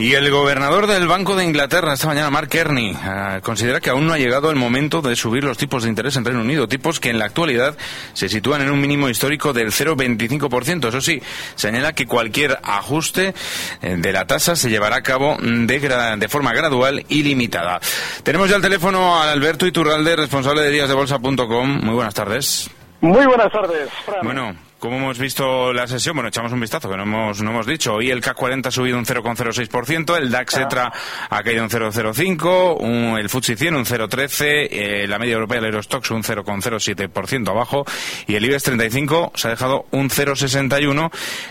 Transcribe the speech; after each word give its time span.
Y 0.00 0.14
el 0.14 0.30
gobernador 0.30 0.86
del 0.86 1.06
Banco 1.06 1.36
de 1.36 1.44
Inglaterra 1.44 1.92
esta 1.92 2.06
mañana, 2.06 2.30
Mark 2.30 2.48
Kearney, 2.48 2.96
eh, 3.04 3.40
considera 3.42 3.80
que 3.80 3.90
aún 3.90 4.06
no 4.06 4.14
ha 4.14 4.18
llegado 4.18 4.48
el 4.48 4.56
momento 4.56 5.02
de 5.02 5.14
subir 5.14 5.44
los 5.44 5.58
tipos 5.58 5.82
de 5.82 5.90
interés 5.90 6.16
en 6.16 6.24
Reino 6.24 6.40
Unido, 6.40 6.66
tipos 6.66 6.98
que 7.00 7.10
en 7.10 7.18
la 7.18 7.26
actualidad 7.26 7.76
se 8.14 8.30
sitúan 8.30 8.62
en 8.62 8.70
un 8.70 8.80
mínimo 8.80 9.10
histórico 9.10 9.52
del 9.52 9.72
0,25%. 9.72 10.88
Eso 10.88 11.02
sí, 11.02 11.20
señala 11.54 11.92
que 11.92 12.06
cualquier 12.06 12.58
ajuste 12.62 13.34
eh, 13.82 13.96
de 13.98 14.12
la 14.14 14.26
tasa 14.26 14.56
se 14.56 14.70
llevará 14.70 14.96
a 14.96 15.02
cabo 15.02 15.36
de, 15.38 16.16
de 16.18 16.28
forma 16.30 16.54
gradual 16.54 17.04
y 17.10 17.22
limitada. 17.22 17.78
Tenemos 18.22 18.48
ya 18.48 18.56
al 18.56 18.62
teléfono 18.62 19.20
a 19.20 19.30
Alberto 19.30 19.66
Iturralde, 19.66 20.16
responsable 20.16 20.62
de 20.62 20.70
díasdebolsa.com. 20.70 21.80
Muy 21.84 21.94
buenas 21.94 22.14
tardes. 22.14 22.70
Muy 23.02 23.26
buenas 23.26 23.52
tardes. 23.52 23.90
Bueno, 24.22 24.56
¿Cómo 24.80 24.96
hemos 24.96 25.18
visto 25.18 25.74
la 25.74 25.86
sesión? 25.86 26.16
Bueno, 26.16 26.28
echamos 26.30 26.52
un 26.52 26.60
vistazo, 26.60 26.88
que 26.88 26.96
no 26.96 27.02
hemos, 27.02 27.42
no 27.42 27.50
hemos 27.50 27.66
dicho. 27.66 27.96
Hoy 27.96 28.10
el 28.10 28.22
CAC 28.22 28.34
40 28.34 28.70
ha 28.70 28.72
subido 28.72 28.96
un 28.96 29.04
0,06%, 29.04 30.16
el 30.16 30.30
DAX 30.30 30.56
ETRA 30.56 30.90
ha 31.28 31.42
caído 31.42 31.62
un 31.62 31.68
0,05%, 31.68 33.18
el 33.18 33.28
FTSE 33.28 33.56
100 33.56 33.74
un 33.74 33.84
0,13%, 33.84 34.68
eh, 34.70 35.06
la 35.06 35.18
media 35.18 35.34
europea 35.34 35.60
del 35.60 35.66
Eurostox 35.66 36.10
un 36.12 36.22
0,07% 36.22 37.50
abajo 37.50 37.84
y 38.26 38.36
el 38.36 38.44
IBEX 38.46 38.62
35 38.62 39.32
se 39.34 39.48
ha 39.48 39.50
dejado 39.50 39.84
un 39.90 40.08
0,61% 40.08 41.10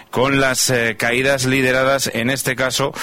con 0.10 0.42
las 0.42 0.72
eh, 0.72 0.96
caídas 0.98 1.46
lideradas 1.46 2.10
en 2.12 2.32
este 2.32 2.56
caso 2.56 2.94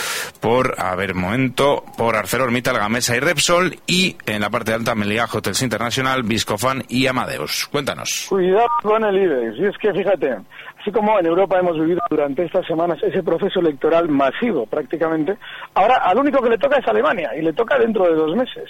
por, 0.41 0.75
a 0.79 0.97
ver, 0.97 1.15
momento, 1.15 1.85
por 1.97 2.17
ArcelorMittal, 2.17 2.79
Gamesa 2.79 3.17
y 3.17 3.21
Repsol 3.21 3.79
y 3.87 4.17
en 4.27 4.41
la 4.41 4.51
parte 4.51 4.73
alta 4.73 4.97
Meliá, 4.97 5.27
Hotels 5.33 5.63
International, 5.63 6.25
Viscofan 6.25 6.83
y 6.89 7.07
Amadeus. 7.07 7.69
Cuéntanos. 7.71 8.27
Cuidado 8.29 8.67
con 8.83 9.05
el 9.05 9.17
IBEX. 9.17 9.59
Y 9.59 9.67
es 9.67 9.79
que 9.79 9.93
fíjate 9.93 10.16
así 10.81 10.91
como 10.93 11.19
en 11.19 11.27
Europa 11.27 11.59
hemos 11.59 11.79
vivido 11.79 12.01
durante 12.11 12.45
estas 12.45 12.67
semanas 12.67 13.03
ese 13.03 13.23
proceso 13.23 13.61
electoral 13.61 14.09
masivo 14.09 14.67
prácticamente, 14.67 15.37
ahora 15.75 15.97
al 16.05 16.19
único 16.19 16.43
que 16.43 16.51
le 16.51 16.59
toca 16.59 16.79
es 16.79 16.89
Alemania 16.89 17.31
y 17.37 17.43
le 17.43 17.53
toca 17.53 17.79
dentro 17.79 18.05
de 18.05 18.15
dos 18.15 18.35
meses. 18.37 18.69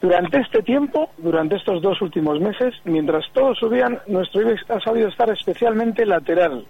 Durante 0.00 0.40
este 0.40 0.62
tiempo, 0.62 1.10
durante 1.16 1.56
estos 1.56 1.80
dos 1.80 2.00
últimos 2.02 2.38
meses, 2.38 2.74
mientras 2.84 3.24
todos 3.32 3.58
subían, 3.58 3.98
nuestro 4.06 4.42
IBEX 4.42 4.70
ha 4.70 4.80
sabido 4.80 5.08
estar 5.08 5.30
especialmente 5.30 6.04
lateral 6.04 6.66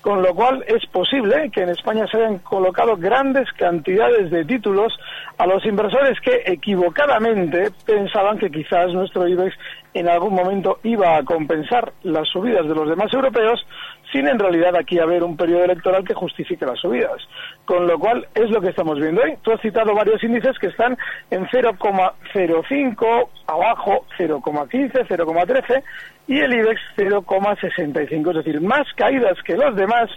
con 0.00 0.22
lo 0.22 0.34
cual 0.34 0.64
es 0.66 0.86
posible 0.86 1.50
que 1.50 1.62
en 1.62 1.70
España 1.70 2.06
se 2.06 2.18
hayan 2.18 2.38
colocado 2.38 2.96
grandes 2.96 3.50
cantidades 3.52 4.30
de 4.30 4.44
títulos 4.44 4.92
a 5.38 5.46
los 5.46 5.64
inversores 5.66 6.20
que 6.20 6.42
equivocadamente 6.46 7.70
pensaban 7.84 8.38
que 8.38 8.50
quizás 8.50 8.92
nuestro 8.92 9.26
IBEX 9.26 9.54
en 9.94 10.08
algún 10.08 10.34
momento 10.34 10.78
iba 10.84 11.16
a 11.16 11.24
compensar 11.24 11.92
las 12.02 12.28
subidas 12.28 12.66
de 12.68 12.74
los 12.74 12.88
demás 12.88 13.12
europeos 13.12 13.66
sin 14.12 14.28
en 14.28 14.38
realidad 14.38 14.76
aquí 14.76 14.98
haber 14.98 15.22
un 15.22 15.36
periodo 15.36 15.64
electoral 15.64 16.04
que 16.04 16.14
justifique 16.14 16.64
las 16.64 16.78
subidas. 16.78 17.20
Con 17.68 17.86
lo 17.86 17.98
cual 17.98 18.26
es 18.34 18.48
lo 18.48 18.62
que 18.62 18.70
estamos 18.70 18.98
viendo 18.98 19.20
hoy. 19.20 19.36
Tú 19.42 19.52
has 19.52 19.60
citado 19.60 19.94
varios 19.94 20.24
índices 20.24 20.58
que 20.58 20.68
están 20.68 20.96
en 21.30 21.44
0,05, 21.48 23.28
abajo 23.46 24.06
0,15, 24.16 25.06
0,13 25.06 25.82
y 26.28 26.38
el 26.38 26.54
IBEX 26.54 26.80
0,65, 26.96 28.30
es 28.30 28.36
decir, 28.36 28.62
más 28.62 28.86
caídas 28.96 29.36
que 29.44 29.54
los 29.58 29.76
demás 29.76 30.08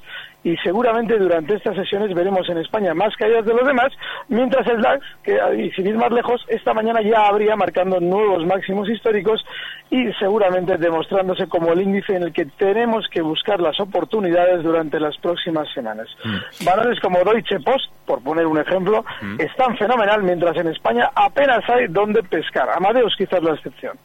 y 0.44 0.58
seguramente 0.58 1.18
durante 1.18 1.56
estas 1.56 1.76
sesiones 1.76 2.14
veremos 2.16 2.50
en 2.50 2.58
España 2.58 2.94
más 2.94 3.16
caídas 3.16 3.46
de 3.46 3.54
los 3.54 3.66
demás, 3.66 3.92
mientras 4.28 4.66
el 4.68 4.82
DAX, 4.82 5.06
que 5.24 5.40
y 5.58 5.72
sin 5.72 5.88
ir 5.88 5.96
más 5.96 6.12
lejos, 6.12 6.44
esta 6.48 6.74
mañana 6.74 7.02
ya 7.02 7.28
habría 7.28 7.56
marcando 7.56 8.00
nuevos 8.00 8.46
máximos 8.46 8.90
históricos 8.90 9.44
y 9.90 10.12
seguramente 10.14 10.78
demostrándose 10.78 11.48
como 11.48 11.74
el 11.74 11.82
índice 11.82 12.16
en 12.16 12.24
el 12.24 12.34
que 12.34 12.46
tenemos 12.46 13.08
que 13.10 13.22
buscar 13.22 13.60
las 13.60 13.80
oportunidades 13.80 14.64
durante 14.64 15.00
las 15.00 15.18
próximas 15.18 15.68
semanas. 15.74 16.08
Mm. 16.24 16.66
Valores 16.66 17.00
como 17.02 17.20
Deutsche 17.20 17.60
Post, 17.60 17.92
por 18.06 18.24
poner 18.24 18.48
un 18.48 18.58
ejemplo, 18.58 19.04
mm. 19.22 19.42
están 19.42 19.78
fenomenal, 19.78 20.24
mientras 20.24 20.56
en 20.58 20.68
España 20.68 21.10
apenas 21.14 21.70
hay 21.70 21.88
donde 21.88 22.24
pescar. 22.24 22.70
Amadeus 22.70 23.14
quizás 23.18 23.44
la 23.44 23.54
excepción. 23.54 23.98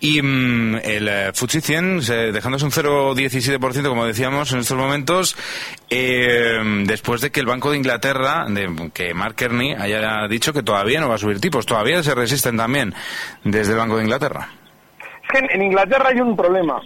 Y 0.00 0.22
mm, 0.22 0.76
el 0.82 1.08
eh, 1.08 1.32
FTSE 1.32 1.60
100, 1.60 2.32
dejándose 2.32 2.64
un 2.64 2.70
0,17%, 2.70 3.88
como 3.88 4.06
decíamos 4.06 4.52
en 4.52 4.60
estos 4.60 4.76
momentos, 4.76 5.36
eh, 5.90 6.60
después 6.84 7.20
de 7.20 7.30
que 7.30 7.40
el 7.40 7.46
Banco 7.46 7.70
de 7.70 7.78
Inglaterra, 7.78 8.46
que 8.92 9.14
Mark 9.14 9.34
Kearney 9.34 9.74
haya 9.74 10.28
dicho 10.28 10.52
que 10.52 10.62
todavía 10.62 11.00
no 11.00 11.08
va 11.08 11.16
a 11.16 11.18
subir 11.18 11.40
tipos, 11.40 11.66
todavía 11.66 12.02
se 12.02 12.14
resisten 12.14 12.56
también 12.56 12.94
desde 13.44 13.72
el 13.72 13.78
Banco 13.78 13.96
de 13.96 14.04
Inglaterra. 14.04 14.48
Es 15.00 15.40
que 15.40 15.54
en 15.54 15.62
Inglaterra 15.62 16.08
hay 16.08 16.20
un 16.20 16.36
problema 16.36 16.80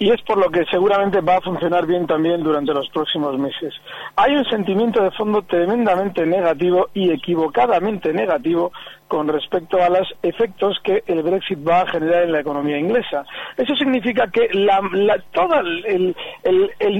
y 0.00 0.10
es 0.10 0.22
por 0.22 0.38
lo 0.38 0.50
que 0.50 0.64
seguramente 0.70 1.20
va 1.20 1.36
a 1.36 1.40
funcionar 1.42 1.86
bien 1.86 2.06
también 2.06 2.42
durante 2.42 2.72
los 2.72 2.88
próximos 2.88 3.38
meses. 3.38 3.74
Hay 4.16 4.34
un 4.34 4.46
sentimiento 4.46 5.02
de 5.02 5.10
fondo 5.10 5.42
tremendamente 5.42 6.24
negativo 6.24 6.88
y 6.94 7.10
equivocadamente 7.10 8.10
negativo 8.14 8.72
con 9.10 9.28
respecto 9.28 9.82
a 9.82 9.90
los 9.90 10.08
efectos 10.22 10.78
que 10.84 11.02
el 11.06 11.22
Brexit 11.22 11.58
va 11.68 11.82
a 11.82 11.86
generar 11.88 12.22
en 12.22 12.32
la 12.32 12.40
economía 12.40 12.78
inglesa. 12.78 13.26
Eso 13.56 13.74
significa 13.74 14.28
que 14.28 14.48
todo 15.32 15.60
el, 15.84 16.14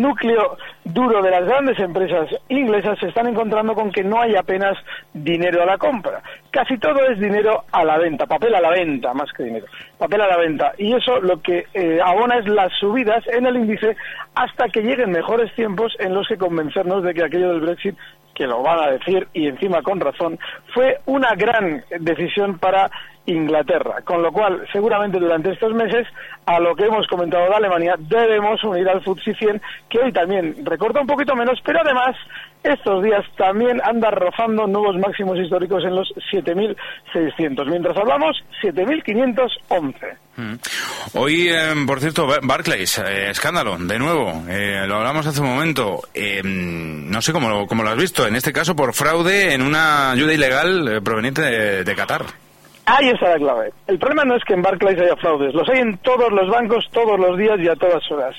núcleo 0.01 0.59
duro 0.85 1.23
de 1.23 1.31
las 1.31 1.47
grandes 1.47 1.79
empresas 1.79 2.29
inglesas 2.49 2.99
se 2.99 3.09
están 3.09 3.29
encontrando 3.29 3.75
con 3.75 3.93
que 3.93 4.03
no 4.03 4.21
hay 4.21 4.35
apenas 4.35 4.77
dinero 5.15 5.63
a 5.63 5.67
la 5.67 5.79
compra. 5.79 6.20
Casi 6.51 6.79
todo 6.79 7.05
es 7.09 7.21
dinero 7.21 7.65
a 7.71 7.85
la 7.85 7.97
venta, 7.99 8.27
papel 8.27 8.55
a 8.55 8.61
la 8.61 8.71
venta 8.71 9.15
más 9.15 9.33
que 9.33 9.45
dinero, 9.45 9.67
papel 9.99 10.21
a 10.23 10.27
la 10.27 10.37
venta. 10.37 10.73
Y 10.79 10.93
eso 10.95 11.21
lo 11.21 11.41
que 11.41 11.67
eh, 11.75 12.01
abona 12.05 12.39
es 12.39 12.49
las 12.49 12.73
subidas 12.79 13.25
en 13.29 13.47
el 13.47 13.57
índice 13.57 13.97
hasta 14.35 14.69
que 14.69 14.83
lleguen 14.83 15.13
mejores 15.13 15.55
tiempos 15.55 15.95
en 15.99 16.15
los 16.15 16.27
que 16.27 16.37
convencernos 16.37 17.05
de 17.05 17.15
que 17.15 17.25
aquello 17.25 17.53
del 17.53 17.61
Brexit 17.61 17.97
que 18.35 18.47
lo 18.47 18.63
van 18.63 18.79
a 18.81 18.91
decir 18.93 19.29
y 19.35 19.49
encima 19.49 19.83
con 19.83 20.01
razón, 20.01 20.39
fue 20.73 20.99
una 21.05 21.35
gran 21.35 21.85
decisión 22.01 22.59
para 22.59 22.91
Inglaterra. 23.31 24.03
Con 24.05 24.23
lo 24.23 24.33
cual, 24.33 24.67
seguramente 24.73 25.19
durante 25.19 25.53
estos 25.53 25.73
meses, 25.73 26.07
a 26.47 26.59
lo 26.59 26.75
que 26.75 26.87
hemos 26.87 27.07
comentado 27.07 27.49
de 27.49 27.55
Alemania, 27.55 27.95
debemos 27.99 28.63
unir 28.65 28.89
al 28.89 29.03
FTSE 29.03 29.35
100, 29.35 29.63
que 29.89 29.99
hoy 29.99 30.13
también 30.13 30.57
recorta 30.65 31.01
un 31.01 31.07
poquito 31.07 31.35
menos, 31.35 31.59
pero 31.65 31.81
además 31.81 32.17
estos 32.63 33.03
días 33.03 33.25
también 33.37 33.81
anda 33.83 34.11
rozando 34.11 34.67
nuevos 34.67 34.97
máximos 34.99 35.39
históricos 35.39 35.83
en 35.85 35.95
los 35.95 36.13
7.600. 36.33 37.67
Mientras 37.67 37.97
hablamos, 37.97 38.37
7.511. 38.63 39.95
Mm. 40.37 40.55
Hoy, 41.15 41.49
eh, 41.49 41.75
por 41.87 42.01
cierto, 42.01 42.29
Barclays, 42.43 42.99
eh, 42.99 43.31
escándalo, 43.31 43.79
de 43.79 43.99
nuevo, 43.99 44.45
eh, 44.49 44.85
lo 44.87 44.97
hablamos 44.97 45.27
hace 45.27 45.41
un 45.41 45.49
momento, 45.49 46.03
no 46.45 47.23
sé 47.23 47.33
cómo 47.33 47.49
lo, 47.49 47.67
cómo 47.67 47.83
lo 47.83 47.91
has 47.91 47.97
visto, 47.97 48.27
en 48.27 48.37
este 48.37 48.53
caso 48.53 48.77
por 48.77 48.93
fraude 48.93 49.55
en 49.55 49.63
una 49.63 50.11
ayuda 50.13 50.35
ilegal 50.35 51.01
proveniente 51.03 51.43
de 51.85 51.97
Qatar. 51.97 52.25
Ahí 52.93 53.09
está 53.09 53.29
la 53.31 53.37
clave. 53.37 53.73
El 53.87 54.01
problema 54.01 54.25
no 54.25 54.35
es 54.35 54.43
que 54.43 54.55
en 54.55 54.63
Barclays 54.63 54.99
haya 55.01 55.15
fraudes, 55.15 55.55
los 55.55 55.69
hay 55.69 55.79
en 55.79 55.99
todos 55.99 56.33
los 56.33 56.49
bancos, 56.49 56.89
todos 56.91 57.21
los 57.21 57.39
días 57.39 57.61
y 57.61 57.69
a 57.69 57.77
todas 57.77 58.03
horas. 58.11 58.35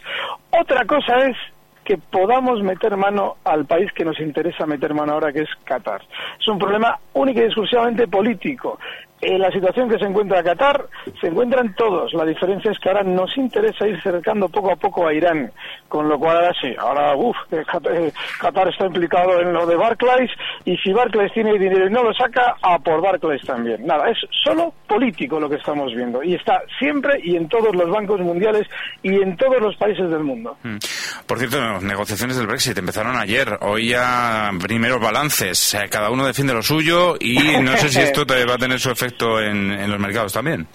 Otra 0.50 0.84
cosa 0.86 1.26
es 1.26 1.38
que 1.86 1.98
podamos 1.98 2.62
meter 2.62 2.98
mano 2.98 3.38
al 3.46 3.66
país 3.66 3.90
que 3.94 4.04
nos 4.04 4.20
interesa 4.20 4.66
meter 4.66 4.94
mano 4.94 5.14
ahora, 5.14 5.32
que 5.32 5.44
es 5.44 5.50
Qatar. 5.64 6.02
Es 6.38 6.48
un 6.50 6.60
problema 6.60 7.00
único 7.14 7.40
y 7.40 7.44
exclusivamente 7.44 8.08
político. 8.10 8.78
En 9.22 9.40
la 9.40 9.52
situación 9.52 9.88
que 9.88 10.00
se 10.00 10.06
encuentra 10.06 10.42
Qatar, 10.42 10.88
se 11.20 11.28
encuentran 11.28 11.76
todos. 11.76 12.12
La 12.14 12.26
diferencia 12.26 12.72
es 12.72 12.80
que 12.80 12.90
ahora 12.90 13.04
nos 13.04 13.38
interesa 13.38 13.88
ir 13.88 14.02
cercando 14.02 14.50
poco 14.50 14.72
a 14.72 14.76
poco 14.76 15.06
a 15.06 15.14
Irán, 15.14 15.52
con 15.88 16.10
lo 16.10 16.18
cual 16.18 16.38
ahora 16.38 16.54
sí, 16.60 16.74
ahora, 16.80 17.16
uff, 17.16 17.38
eh, 17.52 17.64
eh, 17.92 18.12
Qatar 18.40 18.70
está 18.70 18.88
implicado 18.88 19.40
en 19.40 19.54
lo 19.54 19.68
de 19.68 19.76
Barclays, 19.76 20.32
y 20.66 20.76
si 20.78 20.92
Barclays 20.92 21.32
tiene 21.34 21.54
dinero 21.60 21.86
y 21.86 21.92
no 21.92 22.02
lo 22.02 22.14
saca, 22.16 22.56
a 22.64 22.80
por 22.80 23.00
Barclays 23.00 23.44
también. 23.44 23.86
Nada, 23.86 24.10
es 24.10 24.18
solo 24.44 24.74
político 24.88 25.40
lo 25.40 25.48
que 25.48 25.58
estamos 25.58 25.94
viendo, 25.94 26.24
y 26.24 26.34
está 26.34 26.60
siempre 26.80 27.20
y 27.24 27.36
en 27.36 27.48
todos 27.48 27.76
los 27.76 27.92
bancos 27.92 28.20
mundiales 28.22 28.68
y 29.04 29.22
en 29.22 29.38
todos 29.38 29.62
los 29.62 29.76
países 29.76 30.10
del 30.10 30.24
mundo. 30.24 30.58
Mm. 30.64 30.78
Por 31.28 31.38
cierto, 31.38 31.80
negociaciones 31.82 32.38
del 32.38 32.48
Brexit 32.48 32.76
empezaron 32.76 33.16
ayer, 33.18 33.60
hoy 33.62 33.90
ya 33.90 34.50
primeros 34.60 35.00
balances, 35.00 35.76
eh, 35.76 35.88
cada 35.92 36.10
uno 36.10 36.26
defiende 36.26 36.56
lo 36.56 36.64
suyo, 36.64 37.18
y 37.20 37.38
no 37.62 37.78
sé 37.78 37.90
si 37.90 38.00
esto 38.00 38.26
te 38.26 38.44
va 38.46 38.56
a 38.56 38.58
tener 38.58 38.80
su 38.80 38.90
efecto 38.90 39.11
en, 39.20 39.90
los 39.90 40.00
mercados 40.00 40.34
también. 40.34 40.68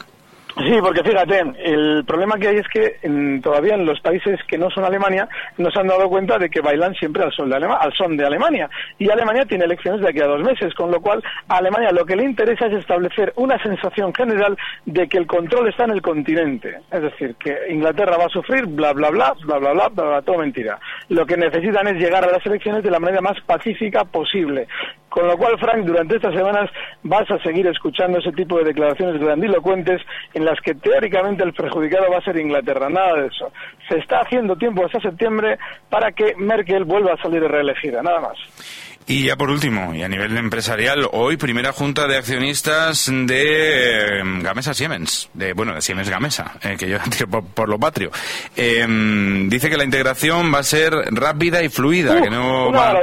Sí, 0.57 0.79
porque 0.81 1.05
fíjate, 1.05 1.43
el 1.65 2.03
problema 2.07 2.39
que 2.39 2.49
hay 2.49 2.57
es 2.57 2.69
que 2.69 2.99
todavía 3.43 3.75
en 3.75 3.85
los 3.85 4.01
países 4.01 4.41
que 4.49 4.57
no 4.57 4.71
son 4.71 4.85
Alemania 4.85 5.29
nos 5.59 5.77
han 5.77 5.87
dado 5.87 6.09
cuenta 6.09 6.39
de 6.39 6.49
que 6.49 6.63
bailan 6.63 6.95
siempre 6.95 7.25
al 7.25 7.33
son, 7.33 7.51
de 7.51 7.57
al 7.57 7.93
son 7.93 8.17
de 8.17 8.25
Alemania. 8.25 8.71
Y 8.99 9.11
Alemania 9.11 9.45
tiene 9.45 9.67
elecciones 9.67 10.01
de 10.01 10.09
aquí 10.09 10.21
a 10.21 10.27
dos 10.27 10.41
meses, 10.41 10.73
con 10.73 10.91
lo 10.91 11.03
cual 11.03 11.23
a 11.49 11.59
Alemania 11.59 11.91
lo 11.93 12.07
que 12.07 12.17
le 12.17 12.25
interesa 12.25 12.69
es 12.69 12.79
establecer 12.79 13.35
una 13.37 13.63
sensación 13.63 14.15
general 14.15 14.57
de 14.87 15.07
que 15.07 15.19
el 15.19 15.27
control 15.27 15.69
está 15.69 15.85
en 15.85 15.91
el 15.91 16.01
continente. 16.01 16.79
Es 16.91 17.03
decir, 17.03 17.35
que 17.35 17.55
Inglaterra 17.69 18.17
va 18.17 18.25
a 18.25 18.31
sufrir, 18.31 18.65
bla, 18.65 18.95
bla, 18.95 19.11
bla, 19.11 19.35
bla, 19.45 19.59
bla, 19.59 19.73
bla, 19.73 19.89
bla, 19.89 20.05
bla 20.05 20.23
todo 20.23 20.39
mentira. 20.39 20.79
Lo 21.11 21.27
que 21.27 21.37
necesitan 21.37 21.87
es 21.89 21.97
llegar 21.97 22.25
a 22.25 22.33
las 22.33 22.47
elecciones 22.47 22.83
de 22.83 22.91
la 22.91 22.99
manera 22.99 23.21
más 23.21 23.39
pacífica 23.45 24.05
posible. 24.05 24.67
Con 25.17 25.29
lo 25.29 25.39
cual, 25.39 25.59
Frank, 25.59 25.87
durante 25.87 26.17
estas 26.17 26.35
semanas 26.35 26.69
vas 27.03 27.25
a 27.31 27.39
seguir 27.39 27.67
escuchando 27.69 28.19
ese 28.19 28.33
tipo 28.33 28.59
de 28.59 28.65
declaraciones 28.65 29.19
grandilocuentes 29.19 30.03
en 30.35 30.45
las 30.45 30.61
que 30.61 30.75
teóricamente 30.75 31.43
el 31.43 31.55
perjudicado 31.55 32.11
va 32.11 32.19
a 32.19 32.21
ser 32.21 32.37
Inglaterra. 32.37 32.91
Nada 32.91 33.23
de 33.23 33.29
eso. 33.29 33.51
Se 33.89 33.97
está 33.97 34.21
haciendo 34.21 34.57
tiempo 34.57 34.85
hasta 34.85 35.01
septiembre 35.01 35.57
para 35.89 36.13
que 36.13 36.35
Merkel 36.37 36.85
vuelva 36.85 37.15
a 37.15 37.23
salir 37.23 37.43
reelegida. 37.43 38.03
Nada 38.03 38.21
más. 38.21 38.86
Y 39.09 39.27
ya 39.27 39.37
por 39.37 39.51
último, 39.51 39.95
y 39.95 40.03
a 40.03 40.09
nivel 40.09 40.37
empresarial, 40.37 41.09
hoy 41.13 41.37
primera 41.37 41.73
junta 41.73 42.09
de 42.09 42.17
accionistas 42.17 43.09
de 43.09 44.19
em, 44.19 44.43
Gamesa 44.43 44.75
Siemens, 44.75 45.31
de 45.33 45.53
bueno, 45.53 45.75
de 45.75 45.81
Siemens 45.81 46.11
Gamesa, 46.11 46.55
eh, 46.61 46.75
que 46.77 46.89
yo 46.89 46.99
por, 47.31 47.45
por, 47.47 47.69
lo 47.69 47.79
patrio. 47.79 48.11
Em, 48.57 49.49
dice 49.49 49.71
que 49.71 49.77
la 49.77 49.85
integración 49.85 50.53
va 50.53 50.59
a 50.59 50.65
ser 50.65 50.93
rápida 51.13 51.63
y 51.63 51.69
fluida, 51.69 52.21
que 52.21 52.31
no 52.31 52.73
va, 52.73 53.01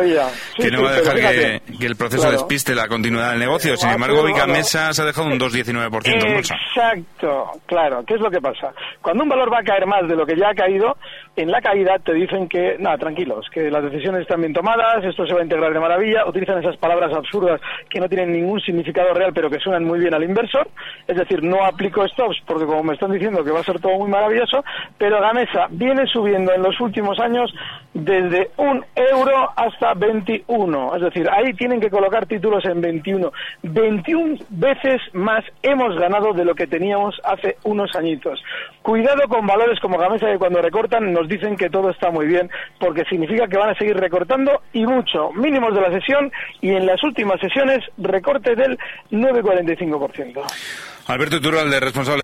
que 0.58 0.70
no 0.72 0.84
va 0.84 0.90
a 0.90 0.94
dejar 0.94 1.16
que, 1.16 1.86
el 1.86 1.96
proceso 1.96 2.30
despiste 2.30 2.76
la 2.76 2.90
continuidad 2.90 3.32
del 3.32 3.40
negocio. 3.40 3.78
Sin 3.78 3.90
embargo, 3.90 4.24
hoy 4.24 4.34
Gamesa 4.34 4.92
se 4.94 5.04
ha 5.04 5.06
dejado 5.06 5.28
un 5.28 5.40
2,19% 5.40 6.26
en 6.28 6.34
bolsa. 6.34 6.56
Exacto, 6.68 7.52
claro. 7.66 8.04
¿Qué 8.06 8.16
es 8.16 8.20
lo 8.20 8.30
que 8.30 8.42
pasa? 8.42 8.74
Cuando 9.02 9.24
un 9.24 9.30
valor 9.30 9.54
va 9.54 9.60
a 9.60 9.64
caer 9.64 9.86
más 9.86 10.06
de 10.06 10.18
lo 10.18 10.26
que 10.26 10.36
ya 10.36 10.50
ha 10.50 10.54
caído, 10.54 10.98
en 11.36 11.52
la 11.52 11.62
caída 11.62 11.98
te 12.00 12.14
dicen 12.14 12.48
que, 12.48 12.78
nada, 12.80 12.98
tranquilos, 12.98 13.50
que 13.52 13.72
las 13.72 13.84
decisiones 13.84 14.22
están 14.22 14.42
bien 14.42 14.54
tomadas, 14.54 15.04
esto 15.04 15.26
se 15.26 15.34
va 15.34 15.40
a 15.40 15.44
integrar 15.44 15.74
de 15.74 15.80
maravilla, 15.80 16.28
utilizan 16.28 16.60
esas 16.60 16.78
palabras 16.78 17.12
absurdas 17.14 17.60
que 17.90 18.00
no 18.00 18.08
tienen 18.08 18.32
ningún 18.32 18.60
significado 18.62 19.14
real 19.14 19.32
pero 19.34 19.50
que 19.50 19.60
suenan 19.60 19.84
muy 19.84 20.00
bien 20.00 20.14
al 20.14 20.24
inversor, 20.24 20.68
es 21.08 21.18
decir, 21.18 21.44
no 21.44 21.64
aplico 21.66 22.08
stops 22.08 22.42
porque 22.46 22.66
como 22.66 22.84
me 22.84 22.94
están 22.94 23.12
diciendo 23.12 23.44
que 23.44 23.52
va 23.52 23.62
a 23.62 23.64
ser 23.64 23.80
todo 23.80 23.98
muy 23.98 24.10
maravilloso, 24.10 24.64
pero 24.98 25.20
la 25.20 25.34
mesa 25.34 25.68
viene 25.72 26.06
subiendo 26.06 26.54
en 26.54 26.62
los 26.62 26.80
últimos 26.80 27.20
años 27.20 27.54
desde 27.94 28.52
un 28.58 28.84
euro 28.96 29.50
hasta 29.56 29.94
21, 29.94 30.96
es 30.96 31.02
decir, 31.02 31.30
ahí 31.30 31.54
tienen 31.54 31.80
que 31.80 31.90
colocar 31.90 32.26
títulos 32.26 32.64
en 32.66 32.82
21. 32.82 33.32
21 33.64 34.38
veces 34.50 35.02
más 35.14 35.44
hemos 35.62 35.96
ganado 35.98 36.34
de 36.34 36.46
lo 36.46 36.56
que 36.56 36.68
teníamos 36.68 37.16
hace 37.24 37.58
unos 37.64 37.96
añitos. 37.96 38.42
Cuidado 38.82 39.28
con 39.28 39.46
valores 39.46 39.80
como 39.80 39.98
Gamesa 39.98 40.28
que 40.28 40.38
cuando 40.38 40.62
recortan 40.62 41.14
nos 41.14 41.28
dicen 41.28 41.56
que 41.56 41.70
todo 41.70 41.90
está 41.92 42.10
muy 42.10 42.26
bien, 42.26 42.50
porque 42.80 43.04
significa 43.10 43.48
que 43.48 43.58
van 43.58 43.70
a 43.70 43.78
seguir 43.78 43.96
recortando 43.96 44.62
y 44.74 44.86
mucho. 44.86 45.32
Mínimos 45.34 45.74
de 45.74 45.82
la 45.82 45.92
sesión 45.92 46.32
y 46.62 46.72
en 46.72 46.86
las 46.86 47.02
últimas 47.04 47.40
sesiones 47.40 47.80
recorte 47.98 48.56
del 48.56 48.78
9,45%. 49.12 50.42
Alberto 51.08 51.38
Iturralde, 51.38 51.80
responsable. 51.80 52.24